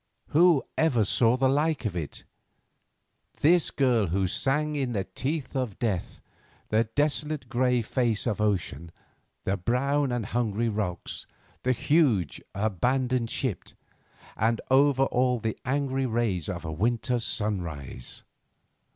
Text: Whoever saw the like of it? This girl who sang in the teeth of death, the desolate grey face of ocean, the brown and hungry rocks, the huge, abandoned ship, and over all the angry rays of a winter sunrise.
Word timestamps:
Whoever 0.29 1.05
saw 1.05 1.37
the 1.37 1.47
like 1.47 1.85
of 1.85 1.95
it? 1.95 2.23
This 3.41 3.69
girl 3.69 4.07
who 4.07 4.27
sang 4.27 4.75
in 4.75 4.93
the 4.93 5.03
teeth 5.03 5.55
of 5.55 5.77
death, 5.77 6.19
the 6.69 6.85
desolate 6.95 7.47
grey 7.49 7.83
face 7.83 8.25
of 8.25 8.41
ocean, 8.41 8.91
the 9.43 9.57
brown 9.57 10.11
and 10.11 10.25
hungry 10.25 10.69
rocks, 10.69 11.27
the 11.61 11.71
huge, 11.73 12.41
abandoned 12.55 13.29
ship, 13.29 13.65
and 14.35 14.59
over 14.71 15.03
all 15.03 15.37
the 15.37 15.55
angry 15.65 16.07
rays 16.07 16.49
of 16.49 16.65
a 16.65 16.71
winter 16.71 17.19
sunrise. 17.19 18.23